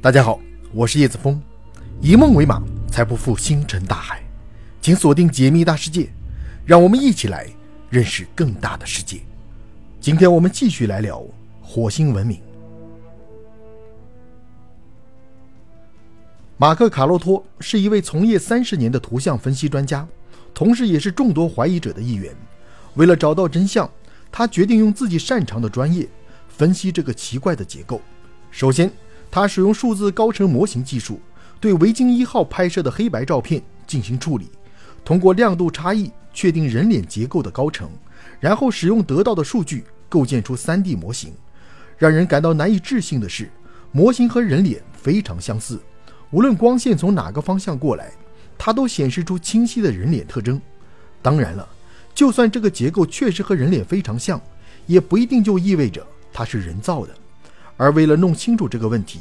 [0.00, 0.38] 大家好，
[0.72, 1.42] 我是叶子峰，
[2.00, 4.22] 以梦为马，才不负星辰大海。
[4.80, 6.08] 请锁定解密大世界，
[6.64, 7.48] 让我们一起来
[7.90, 9.18] 认识更大的世界。
[10.00, 11.20] 今天我们继续来聊
[11.60, 12.40] 火星文明。
[16.58, 20.06] 马克·卡洛托是一位从业三十年的图像分析专家，
[20.54, 22.32] 同时也是众多怀疑者的一员。
[22.94, 23.90] 为了找到真相，
[24.30, 26.08] 他决定用自己擅长的专业
[26.46, 28.00] 分析这个奇怪的结构。
[28.52, 28.90] 首先，
[29.30, 31.20] 他使用数字高程模型技术，
[31.60, 34.50] 对维京一号拍摄的黑白照片进行处理，
[35.04, 37.90] 通过亮度差异确定人脸结构的高程，
[38.40, 41.32] 然后使用得到的数据构建出 3D 模型。
[41.96, 43.50] 让人感到难以置信的是，
[43.90, 45.80] 模型和人脸非常相似，
[46.30, 48.12] 无论光线从哪个方向过来，
[48.56, 50.60] 它都显示出清晰的人脸特征。
[51.20, 51.68] 当然了，
[52.14, 54.40] 就算这个结构确实和人脸非常像，
[54.86, 57.12] 也不一定就意味着它是人造的。
[57.78, 59.20] 而为了弄清楚这个问题，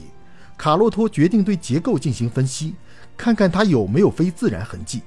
[0.58, 2.76] 卡洛托决定对结构进行分析，
[3.16, 5.02] 看看它有没有非自然痕迹。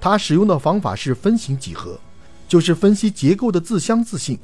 [0.00, 1.98] 他使用的方法是分形几何，
[2.46, 4.38] 就是分析结构的自相似性。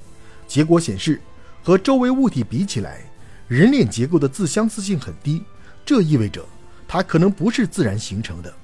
[0.46, 1.20] 结果显示，
[1.62, 3.00] 和周围物体比起来，
[3.48, 5.42] 人脸结构的自相似性很低，
[5.84, 6.44] 这意味着
[6.86, 8.54] 它可能不是自然形成的。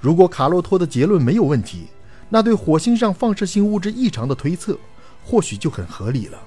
[0.00, 1.86] 如果卡洛托的结论没有问题，
[2.28, 4.76] 那对火星上放射性物质异常的推测
[5.24, 6.38] 或许就很合理了。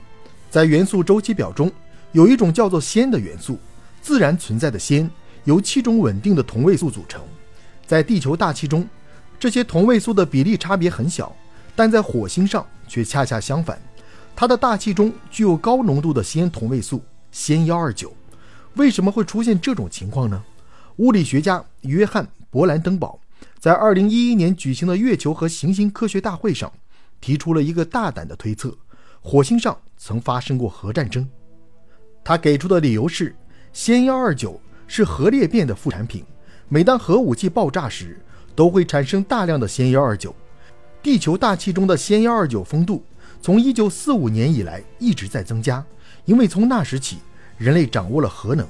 [0.50, 1.72] 在元素周期表中。
[2.12, 3.58] 有一种叫做氙的元素，
[4.02, 5.10] 自然存在的氙
[5.46, 7.22] 由七种稳定的同位素组成。
[7.88, 8.88] 在地球大气中，
[9.40, 11.36] 这些同位素的比例差别很小，
[11.76, 13.82] 但在火星上却恰恰相反。
[14.36, 18.14] 它的大气中具有高浓度的氙同位素氙幺二九。
[18.76, 20.42] 为什么会出现这种情况呢？
[20.98, 23.20] 物理学家约翰·勃兰登堡
[23.60, 26.72] 在二零一一年举行的月球和行星科学大会上
[27.20, 28.78] 提出了一个大胆的推测：
[29.22, 31.28] 火星上曾发生过核战争。
[32.24, 33.36] 他给出的理由是，
[33.74, 36.24] 氙幺二九是核裂变的副产品。
[36.70, 38.20] 每当核武器爆炸时，
[38.56, 40.34] 都会产生大量的氙幺二九。
[41.02, 43.04] 地球大气中的氙幺二九丰度
[43.42, 45.84] 从一九四五年以来一直在增加，
[46.26, 47.18] 因为从那时起，
[47.58, 48.68] 人类掌握了核能。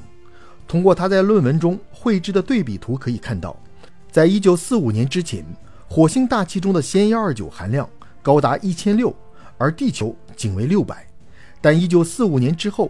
[0.68, 3.56] 通过他在论文中绘制的对比图可以看到，
[4.10, 5.46] 在一九四五年之前，
[5.90, 7.88] 火星大气中的氙幺二九含量
[8.22, 9.14] 高达一千六，
[9.58, 11.06] 而地球仅为六百。
[11.60, 12.90] 但一九四五年之后，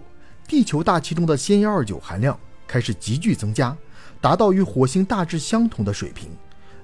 [0.52, 3.74] 地球大气中的氙幺二九含量开始急剧增加，
[4.20, 6.30] 达到与火星大致相同的水平。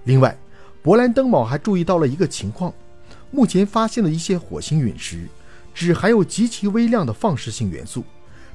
[0.05, 0.37] 另外，
[0.81, 2.73] 勃兰登堡还注意到了一个情况：
[3.29, 5.27] 目前发现的一些火星陨石
[5.73, 8.05] 只含有极其微量的放射性元素，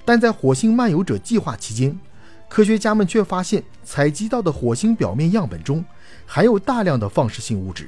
[0.03, 1.95] 但在火星漫游者计划期间，
[2.49, 5.85] 科学家们却发现采集到的火星表面样本中
[6.25, 7.87] 含有大量的放射性物质。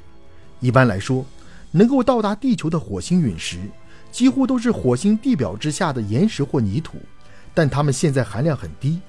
[0.61, 1.25] 一般来说，
[1.71, 3.57] 能够到达地球的火星陨石
[4.15, 6.99] 几乎都是火星地表之下的岩石或泥土。
[7.53, 9.01] 但它们现在含量很低，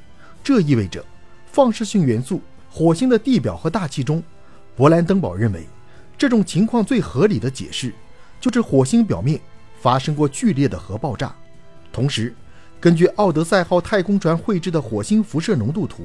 [0.44, 1.06] 这意味着
[1.46, 4.22] 放射性元素火星的地表和大气中。
[4.76, 5.68] 勃兰登堡认为，
[6.18, 7.94] 这种情况最合理的解释
[8.42, 9.40] 就是火星表面
[9.80, 11.36] 发生过剧烈的核爆炸。
[11.94, 12.34] 同时，
[12.80, 16.04] 根据奥德赛号太空船绘制的火星辐射浓度图，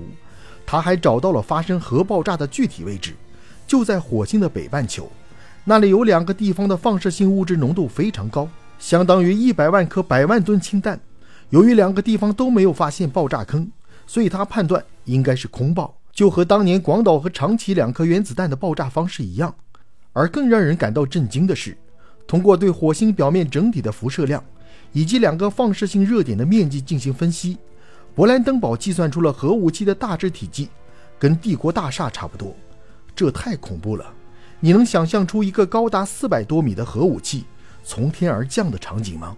[0.66, 3.14] 他还找到了发生核爆炸的具体位置，
[3.66, 5.10] 就在火星的北半球，
[5.64, 8.46] 那里有两个地方的放射性物质浓度非常高，
[8.80, 10.98] 相当于一百万颗百万吨氢弹。
[11.50, 13.70] 由于两个地方都没有发现爆炸坑，
[14.06, 19.54] 所以他判断应该是空爆，就和当年广岛和长崎两颗原子弹的爆炸方式一样。
[20.12, 21.76] 而更让人感到震惊的是，
[22.26, 24.42] 通过对火星表面整体的辐射量
[24.92, 27.58] 以及两个放射性热点的面积进行分析，
[28.16, 30.68] 勃兰登堡计算出了核武器的大致体积，
[31.18, 32.56] 跟帝国大厦差不多。
[33.14, 34.12] 这太恐怖了！
[34.60, 37.44] 你能想象出一个高达四百多米的核武器
[37.82, 39.36] 从天而降的场景吗？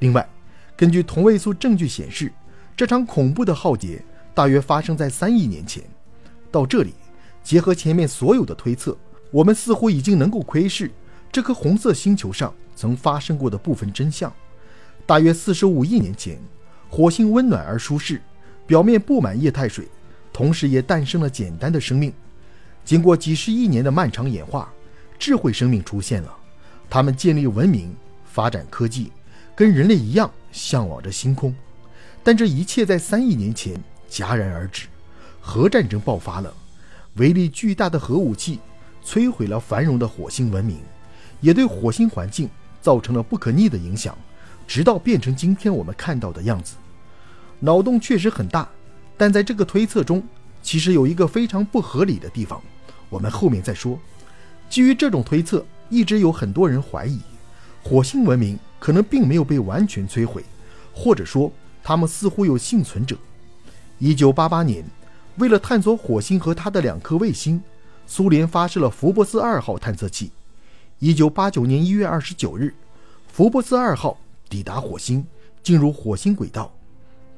[0.00, 0.28] 另外，
[0.76, 2.32] 根据同位素证据显示，
[2.76, 4.04] 这场恐怖的浩劫
[4.34, 5.82] 大约发生在三亿年前。
[6.50, 6.94] 到这里，
[7.42, 8.96] 结合前面所有的推测，
[9.30, 10.90] 我们似乎已经能够窥视
[11.30, 14.32] 这颗红色星球上曾发生过的部分真相。
[15.04, 16.38] 大约四十五亿年前，
[16.88, 18.20] 火星温暖而舒适，
[18.66, 19.86] 表面布满液态水，
[20.32, 22.12] 同时也诞生了简单的生命。
[22.84, 24.72] 经过几十亿年的漫长演化，
[25.18, 26.36] 智慧生命出现了，
[26.88, 27.94] 他们建立文明，
[28.24, 29.12] 发展科技。
[29.54, 31.54] 跟人类一样向往着星空，
[32.22, 33.74] 但这一切在三亿年前
[34.10, 34.86] 戛然而止。
[35.40, 36.52] 核战争爆发了，
[37.14, 38.58] 威力巨大的核武器
[39.02, 40.76] 摧毁了繁荣的火星文明，
[41.40, 42.50] 也对火星环境
[42.82, 44.14] 造成了不可逆的影响，
[44.66, 46.74] 直到变成今天我们看到的样子。
[47.60, 48.68] 脑洞确实很大，
[49.16, 50.22] 但在这个推测中，
[50.62, 52.60] 其实有一个非常不合理的地方，
[53.08, 53.98] 我们后面再说。
[54.68, 57.18] 基于这种推测，一直有很多人怀疑
[57.82, 58.58] 火星文明。
[58.78, 60.44] 可能并没有被完全摧毁，
[60.94, 61.50] 或者说
[61.82, 63.16] 他们似乎有幸存者。
[63.98, 64.84] 一九八八年，
[65.38, 67.60] 为了探索火星和它的两颗卫星，
[68.06, 70.30] 苏联发射了福布斯二号探测器。
[70.98, 72.72] 一九八九年一月二十九日，
[73.32, 74.18] 福布斯二号
[74.48, 75.26] 抵达火星，
[75.62, 76.70] 进入火星轨道。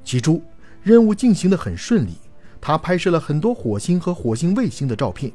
[0.04, 0.42] 起初，
[0.82, 2.14] 任务进行得很顺利，
[2.60, 5.32] 他拍摄了很多火星和火星卫星的照片。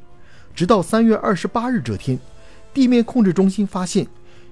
[0.54, 2.18] 直到三月二十八日这天，
[2.74, 4.06] 地面控制中心发现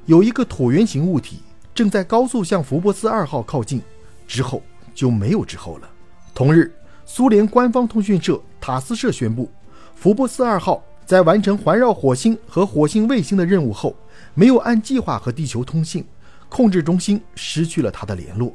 [0.07, 1.41] 有一个椭圆形物体
[1.75, 3.83] 正在高速向福布斯二号靠近。
[4.29, 4.63] 之后
[4.95, 5.91] 就没有之后了。
[6.33, 6.73] 同日，
[7.05, 9.51] 苏联官方通讯社塔斯社宣布，
[9.95, 13.95] 福布斯二号在完成环绕火星和火星卫星的任务后，
[14.33, 16.03] 没有按计划和地球通信，
[16.49, 18.55] 控制中心失去了他的联络。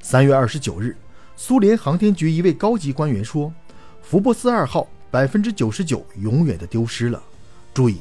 [0.00, 0.94] 三月二十九日，
[1.36, 3.50] 苏联航天局一位高级官员说
[4.02, 7.22] ：“福布斯二号百分之九十九永远的丢失了。”
[7.72, 7.98] 注意，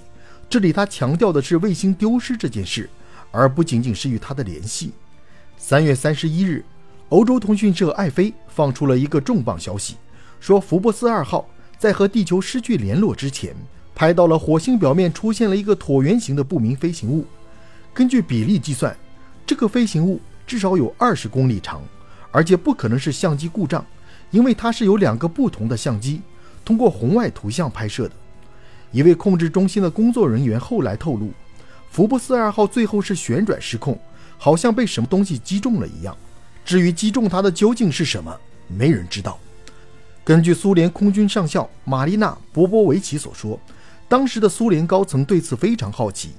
[0.54, 2.88] 这里他强调的是卫星丢失这件事，
[3.32, 4.92] 而不仅仅是与他的联系。
[5.58, 6.64] 三月三十一日。
[7.10, 9.96] 欧洲通讯社爱飞放出了一个重磅消息，
[10.40, 13.56] 说福布斯二号在和地球失去联络之前，
[13.96, 17.26] 拍到了火星表面出现了一个椭圆形的不明飞行物。
[17.92, 18.96] 根据比例计算，
[19.48, 21.82] 这个飞行物至少有二十公里长，
[22.32, 23.84] 而且不可能是相机故障，
[24.30, 26.22] 因为它是由两个不同的相机
[26.64, 28.14] 通过红外图像拍摄的。
[28.94, 31.32] 一位控制中心的工作人员后来透露，
[31.90, 34.00] 福布斯二号最后是旋转失控，
[34.38, 36.16] 好像被什么东西击中了一样。
[36.64, 38.34] 至于击中它的究竟是什么，
[38.68, 39.38] 没人知道。
[40.24, 43.60] 根据苏联空军上校玛丽娜·波波维奇所说，
[44.08, 46.30] 当时的苏联高层对此非常好奇。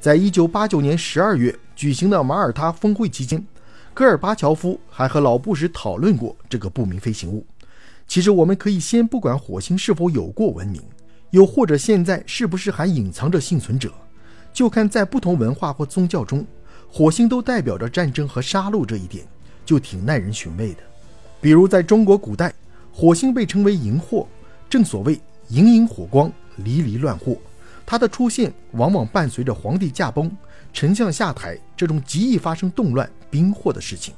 [0.00, 3.44] 在一九八九年十二月举行的马耳他峰会期间，
[3.92, 7.44] 戈尔巴乔夫还和老布什讨论过这个不明飞行物。
[8.06, 10.80] 其实，我们可以先不管火星是否有过文明，
[11.30, 13.92] 又或者现在是不是还隐藏着幸存者，
[14.52, 16.46] 就看在不同文化或宗教中，
[16.88, 19.26] 火星都代表着战争和杀戮这一点。
[19.66, 20.78] 就挺耐人寻味的，
[21.42, 22.50] 比如在中国古代，
[22.90, 24.26] 火星被称为荧惑，
[24.70, 27.36] 正所谓荧荧火光，离离乱惑。
[27.84, 30.34] 它的出现往往伴随着皇帝驾崩、
[30.72, 34.14] 丞相下台这种极易发生动乱、兵祸的事情。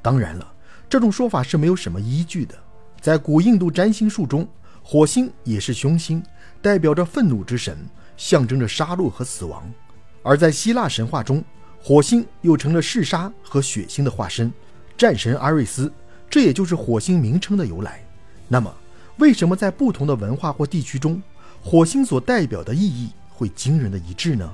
[0.00, 0.52] 当然了，
[0.88, 2.54] 这种说法是没有什么依据的。
[3.00, 4.46] 在古印度占星术中，
[4.82, 6.22] 火星也是凶星，
[6.60, 7.78] 代表着愤怒之神，
[8.16, 9.62] 象征着杀戮和死亡。
[10.22, 11.42] 而在希腊神话中，
[11.82, 14.52] 火星又成了嗜杀和血腥的化身。
[14.96, 15.92] 战神阿瑞斯，
[16.28, 18.04] 这也就是火星名称的由来。
[18.48, 18.72] 那么，
[19.18, 21.20] 为什么在不同的文化或地区中，
[21.62, 24.52] 火星所代表的意义会惊人的一致呢？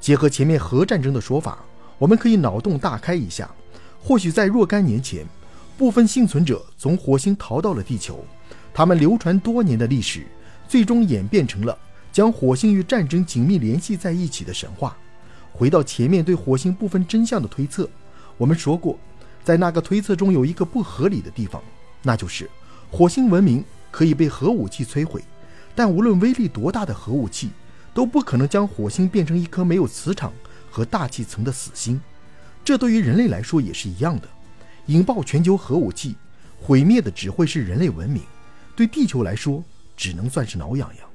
[0.00, 1.58] 结合前面核战争的说法，
[1.98, 3.50] 我们可以脑洞大开一下。
[4.02, 5.26] 或许在若干年前，
[5.76, 8.24] 部分幸存者从火星逃到了地球，
[8.72, 10.26] 他们流传多年的历史，
[10.68, 11.76] 最终演变成了
[12.12, 14.96] 将火星与战争紧密联系在一起的神话。
[15.52, 17.88] 回到前面对火星部分真相的推测，
[18.36, 18.98] 我们说过。
[19.42, 21.62] 在那个推测中有一个不合理的地方，
[22.02, 22.48] 那就是
[22.90, 25.24] 火星文明可以被核武器摧毁，
[25.74, 27.50] 但无论威力多大的核武器
[27.94, 30.30] 都不可能将火星变成一颗没有磁场
[30.70, 31.98] 和大气层的死星。
[32.62, 34.28] 这对于人类来说也是一样的，
[34.86, 36.14] 引爆全球核武器，
[36.60, 38.22] 毁灭的只会是人类文明，
[38.80, 39.62] 对地球来说
[39.94, 41.06] 只能算是挠痒痒。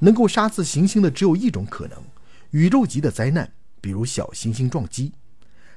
[0.00, 1.96] 能够杀死行星的只有一种可能：
[2.50, 3.50] 宇宙级的灾难，
[3.80, 5.10] 比如小行星撞击。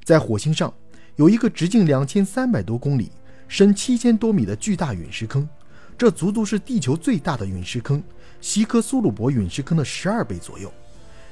[0.03, 0.73] 在火星上。
[1.15, 3.11] 有一个直径两千三百多公里、
[3.47, 5.47] 深七千多米的巨大陨石坑，
[5.95, 8.01] 这足足是地球最大的陨石坑——
[8.41, 10.73] 西科苏鲁伯陨石坑的十二倍左右。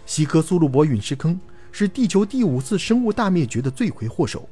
[0.06, 1.40] 西科苏鲁伯陨石坑
[1.72, 4.48] 是地球第五次生物大灭绝的罪魁祸首，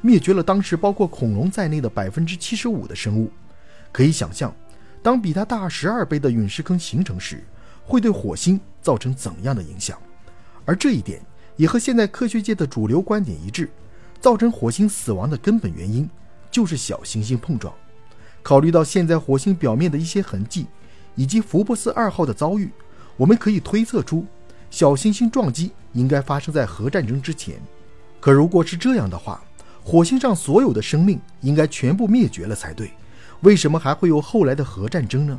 [0.00, 3.30] 灭绝了当时包括恐龙在内的百分之七十五的生物。
[3.92, 4.50] 可以想象，
[5.02, 7.42] 当比它大十二倍的陨石坑形成时，
[7.84, 9.98] 会对火星造成怎样的影响？
[10.64, 11.20] 而这一点
[11.56, 13.70] 也和现在科学界的主流观点一致。
[14.20, 16.06] 造成火星死亡的根本原因
[16.50, 17.72] 就是小行星碰撞。
[18.42, 20.66] 考虑到现在火星表面的一些痕迹，
[21.14, 22.70] 以及福布斯二号的遭遇，
[23.16, 24.26] 我们可以推测出
[24.70, 27.58] 小行星撞击应该发生在核战争之前。
[28.20, 29.42] 可如果是这样的话，
[29.82, 32.92] 火星上所有的生命应该全部灭绝了才对。
[33.40, 35.38] 为什么还会有后来的核战争呢？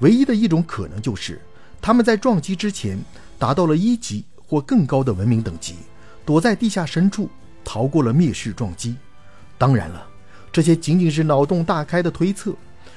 [0.00, 1.40] 唯一的一种可能就是，
[1.80, 2.98] 他们在撞击之前
[3.38, 5.76] 达到了一级或更高的文明等级，
[6.24, 7.28] 躲在地下深处。
[7.62, 8.96] 逃过了灭世撞击，
[9.58, 10.04] 当然了，
[10.50, 12.54] 这些仅仅是脑洞大开的推测。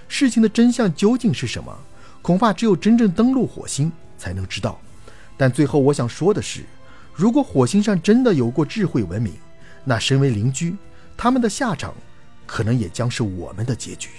[0.08, 1.78] 事情的真相究竟是什么？
[2.22, 4.80] 恐怕只有真正登陆火星才能知道。
[5.36, 6.64] 但最后我想说的是，
[7.14, 9.34] 如果火星上真的有过智慧文明，
[9.84, 10.76] 那身为邻居，
[11.18, 11.94] 他们的下场
[12.48, 14.10] 可能也将是我们的结局。